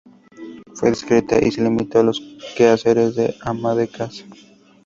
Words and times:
Fue 0.73 0.89
discreta 0.89 1.37
y 1.37 1.51
se 1.51 1.61
limitó 1.63 1.99
a 1.99 2.03
los 2.03 2.19
quehaceres 2.57 3.13
de 3.13 3.35
ama 3.43 3.75
de 3.75 3.87
casa. 3.87 4.25